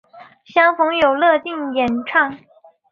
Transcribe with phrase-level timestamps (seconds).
[0.45, 2.39] 相逢有乐町演唱。